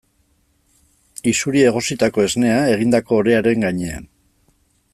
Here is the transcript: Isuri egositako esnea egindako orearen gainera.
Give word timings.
Isuri 1.31 1.61
egositako 1.71 2.25
esnea 2.29 2.57
egindako 2.77 3.21
orearen 3.25 3.67
gainera. 3.67 4.01